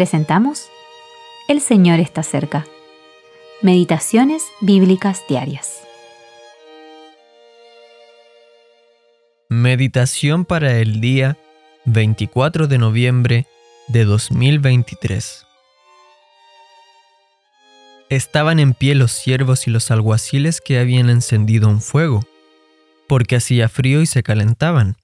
presentamos 0.00 0.70
El 1.46 1.60
Señor 1.60 2.00
está 2.00 2.22
cerca. 2.22 2.64
Meditaciones 3.60 4.42
Bíblicas 4.62 5.22
Diarias. 5.28 5.82
Meditación 9.50 10.46
para 10.46 10.78
el 10.78 11.02
día 11.02 11.36
24 11.84 12.66
de 12.66 12.78
noviembre 12.78 13.46
de 13.88 14.06
2023. 14.06 15.44
Estaban 18.08 18.58
en 18.58 18.72
pie 18.72 18.94
los 18.94 19.12
siervos 19.12 19.66
y 19.66 19.70
los 19.70 19.90
alguaciles 19.90 20.62
que 20.62 20.78
habían 20.78 21.10
encendido 21.10 21.68
un 21.68 21.82
fuego, 21.82 22.24
porque 23.06 23.36
hacía 23.36 23.68
frío 23.68 24.00
y 24.00 24.06
se 24.06 24.22
calentaban. 24.22 24.96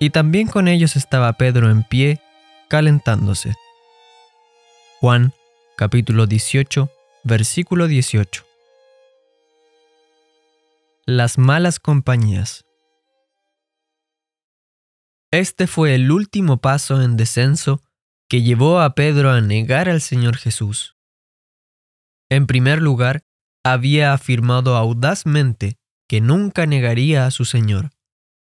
Y 0.00 0.08
también 0.08 0.48
con 0.48 0.68
ellos 0.68 0.96
estaba 0.96 1.34
Pedro 1.34 1.70
en 1.70 1.82
pie, 1.82 2.22
calentándose. 2.68 3.54
Juan 5.06 5.32
capítulo 5.76 6.26
18, 6.26 6.90
versículo 7.22 7.86
18. 7.86 8.44
Las 11.06 11.38
malas 11.38 11.78
compañías. 11.78 12.64
Este 15.30 15.68
fue 15.68 15.94
el 15.94 16.10
último 16.10 16.56
paso 16.56 17.02
en 17.02 17.16
descenso 17.16 17.80
que 18.28 18.42
llevó 18.42 18.80
a 18.80 18.96
Pedro 18.96 19.30
a 19.30 19.40
negar 19.40 19.88
al 19.88 20.00
Señor 20.00 20.38
Jesús. 20.38 20.96
En 22.28 22.48
primer 22.48 22.82
lugar, 22.82 23.22
había 23.62 24.12
afirmado 24.12 24.74
audazmente 24.74 25.78
que 26.08 26.20
nunca 26.20 26.66
negaría 26.66 27.26
a 27.26 27.30
su 27.30 27.44
Señor, 27.44 27.92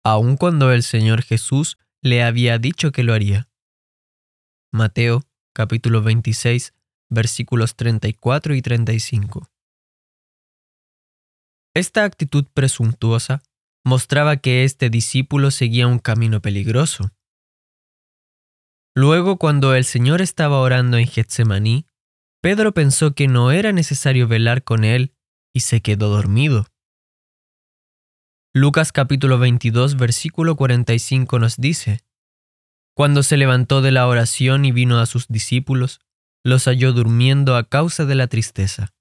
aun 0.03 0.39
cuando 0.39 0.73
el 0.73 0.83
Señor 0.83 1.21
Jesús 1.21 1.77
le 2.01 2.23
había 2.23 2.57
dicho 2.57 2.91
que 2.91 3.03
lo 3.03 3.13
haría. 3.13 3.51
Mateo 4.73 5.28
capítulo 5.59 6.03
26, 6.03 6.73
versículos 7.11 7.75
34 7.75 8.55
y 8.55 8.63
35. 8.63 9.51
Esta 11.75 12.05
actitud 12.05 12.47
presuntuosa 12.55 13.43
mostraba 13.85 14.37
que 14.37 14.63
este 14.63 14.89
discípulo 14.89 15.51
seguía 15.51 15.89
un 15.89 15.99
camino 15.99 16.41
peligroso. 16.41 17.11
Luego, 18.95 19.37
cuando 19.37 19.75
el 19.75 19.85
Señor 19.85 20.23
estaba 20.23 20.61
orando 20.61 20.97
en 20.97 21.09
Getsemaní, 21.09 21.87
Pedro 22.41 22.73
pensó 22.73 23.17
que 23.17 23.27
no 23.27 23.51
era 23.51 23.73
necesario 23.73 24.29
velar 24.29 24.63
con 24.63 24.85
él 24.85 25.13
y 25.53 25.61
se 25.61 25.81
quedó 25.81 26.09
dormido. 26.09 26.69
Lucas 28.55 28.93
capítulo 28.93 29.41
22 29.41 29.97
versículo 29.97 30.55
45 30.55 31.41
nos 31.41 31.57
dice, 31.57 32.05
cuando 32.99 33.23
se 33.23 33.37
levantó 33.37 33.81
de 33.81 33.93
la 33.93 34.09
oración 34.09 34.65
y 34.65 34.73
vino 34.73 34.99
a 34.99 35.07
sus 35.07 35.29
discípulos, 35.29 36.01
los 36.43 36.65
halló 36.65 36.93
durmiendo 36.93 37.55
a 37.55 37.63
causa 37.63 38.07
de 38.07 38.17
la 38.17 38.27
tristeza. 38.27 38.93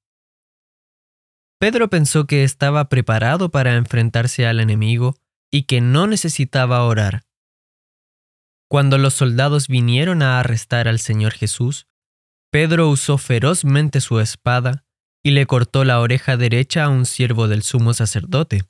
Pedro 1.60 1.90
pensó 1.90 2.28
que 2.28 2.44
estaba 2.44 2.90
preparado 2.90 3.50
para 3.50 3.74
enfrentarse 3.74 4.46
al 4.46 4.60
enemigo 4.60 5.16
y 5.50 5.64
que 5.64 5.82
no 5.82 6.06
necesitaba 6.06 6.84
orar. 6.84 7.24
Cuando 8.70 9.00
los 9.00 9.16
soldados 9.16 9.68
vinieron 9.68 10.22
a 10.22 10.40
arrestar 10.40 10.88
al 10.88 11.00
Señor 11.00 11.34
Jesús, 11.34 11.88
Pedro 12.52 12.90
usó 12.90 13.18
ferozmente 13.18 14.00
su 14.00 14.20
espada 14.20 14.86
y 15.24 15.32
le 15.32 15.48
cortó 15.48 15.86
la 15.86 16.00
oreja 16.02 16.38
derecha 16.38 16.84
a 16.84 16.90
un 16.90 17.08
siervo 17.08 17.48
del 17.48 17.64
sumo 17.64 17.96
sacerdote. 17.96 18.62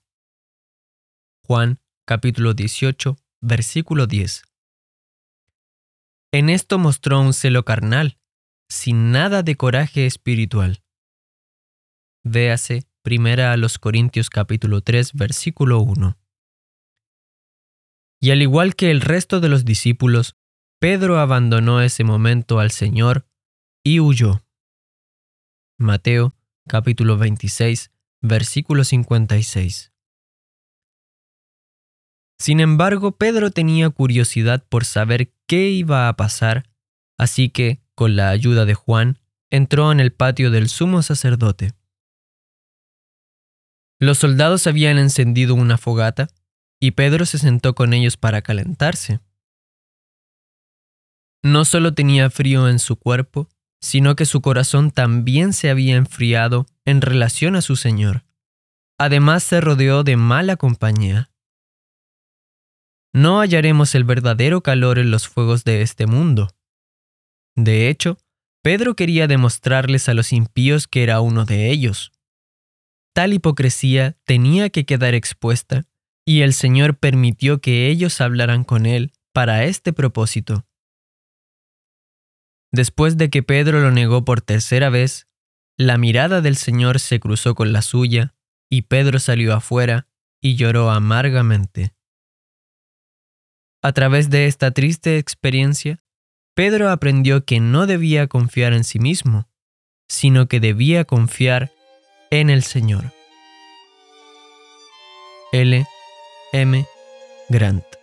Juan 1.43 1.81
capítulo 2.05 2.53
18, 2.53 3.17
versículo 3.41 4.07
10. 4.07 4.46
En 6.33 6.49
esto 6.49 6.77
mostró 6.77 7.21
un 7.21 7.33
celo 7.33 7.63
carnal, 7.63 8.19
sin 8.69 9.11
nada 9.11 9.43
de 9.43 9.55
coraje 9.55 10.05
espiritual. 10.05 10.83
Véase 12.25 12.83
primera 13.01 13.53
a 13.53 13.57
los 13.57 13.79
Corintios 13.79 14.29
capítulo 14.29 14.81
3 14.81 15.13
versículo 15.13 15.79
1. 15.79 16.17
Y 18.19 18.31
al 18.31 18.41
igual 18.41 18.75
que 18.75 18.91
el 18.91 18.99
resto 18.99 19.39
de 19.39 19.47
los 19.47 19.63
discípulos, 19.63 20.35
Pedro 20.79 21.17
abandonó 21.17 21.81
ese 21.81 22.03
momento 22.03 22.59
al 22.59 22.71
Señor 22.71 23.25
y 23.85 24.01
huyó. 24.01 24.43
Mateo 25.79 26.35
capítulo 26.67 27.17
26 27.17 27.91
versículo 28.21 28.83
56. 28.83 29.93
Sin 32.39 32.59
embargo, 32.59 33.13
Pedro 33.13 33.49
tenía 33.51 33.89
curiosidad 33.89 34.65
por 34.67 34.83
saber 34.83 35.31
qué 35.47 35.69
iba 35.69 36.09
a 36.09 36.15
pasar, 36.15 36.69
así 37.17 37.49
que, 37.49 37.81
con 37.95 38.15
la 38.15 38.29
ayuda 38.29 38.65
de 38.65 38.75
Juan, 38.75 39.19
entró 39.49 39.91
en 39.91 39.99
el 39.99 40.11
patio 40.11 40.51
del 40.51 40.69
sumo 40.69 41.01
sacerdote. 41.01 41.73
Los 43.99 44.19
soldados 44.19 44.67
habían 44.67 44.99
encendido 44.99 45.55
una 45.55 45.77
fogata 45.77 46.27
y 46.79 46.91
Pedro 46.91 47.25
se 47.25 47.39
sentó 47.39 47.73
con 47.73 47.93
ellos 47.93 48.17
para 48.17 48.43
calentarse. 48.43 49.19
No 51.43 51.65
solo 51.65 51.93
tenía 51.93 52.29
frío 52.29 52.67
en 52.69 52.77
su 52.77 52.97
cuerpo, 52.97 53.49
sino 53.81 54.15
que 54.15 54.25
su 54.25 54.41
corazón 54.41 54.91
también 54.91 55.53
se 55.53 55.69
había 55.69 55.95
enfriado 55.95 56.67
en 56.85 57.01
relación 57.01 57.55
a 57.55 57.61
su 57.61 57.75
Señor. 57.75 58.25
Además 58.99 59.43
se 59.43 59.61
rodeó 59.61 60.03
de 60.03 60.17
mala 60.17 60.57
compañía 60.57 61.31
no 63.17 63.39
hallaremos 63.39 63.95
el 63.95 64.03
verdadero 64.03 64.61
calor 64.61 64.99
en 64.99 65.09
los 65.09 65.27
fuegos 65.27 65.63
de 65.63 65.81
este 65.81 66.05
mundo. 66.05 66.49
De 67.55 67.89
hecho, 67.89 68.19
Pedro 68.61 68.95
quería 68.95 69.25
demostrarles 69.25 70.07
a 70.07 70.13
los 70.13 70.31
impíos 70.31 70.87
que 70.87 71.01
era 71.01 71.19
uno 71.19 71.43
de 71.43 71.71
ellos. 71.71 72.11
Tal 73.15 73.33
hipocresía 73.33 74.15
tenía 74.23 74.69
que 74.69 74.85
quedar 74.85 75.15
expuesta, 75.15 75.85
y 76.27 76.41
el 76.41 76.53
Señor 76.53 76.97
permitió 76.97 77.59
que 77.59 77.87
ellos 77.87 78.21
hablaran 78.21 78.63
con 78.63 78.85
él 78.85 79.11
para 79.33 79.63
este 79.63 79.93
propósito. 79.93 80.67
Después 82.71 83.17
de 83.17 83.31
que 83.31 83.41
Pedro 83.41 83.79
lo 83.79 83.89
negó 83.89 84.25
por 84.25 84.41
tercera 84.41 84.91
vez, 84.91 85.25
la 85.75 85.97
mirada 85.97 86.41
del 86.41 86.55
Señor 86.55 86.99
se 86.99 87.19
cruzó 87.19 87.55
con 87.55 87.73
la 87.73 87.81
suya, 87.81 88.35
y 88.69 88.83
Pedro 88.83 89.17
salió 89.17 89.55
afuera 89.55 90.07
y 90.39 90.55
lloró 90.55 90.91
amargamente. 90.91 91.96
A 93.87 93.93
través 93.93 94.29
de 94.29 94.47
esta 94.47 94.71
triste 94.71 95.17
experiencia, 95.17 96.03
Pedro 96.53 96.89
aprendió 96.89 97.45
que 97.45 97.61
no 97.61 97.87
debía 97.87 98.27
confiar 98.27 98.73
en 98.73 98.83
sí 98.83 98.99
mismo, 98.99 99.47
sino 100.09 100.49
que 100.49 100.59
debía 100.59 101.05
confiar 101.05 101.71
en 102.29 102.49
el 102.49 102.63
Señor. 102.63 103.13
L. 105.53 105.85
M. 106.51 106.85
Grant 107.47 107.96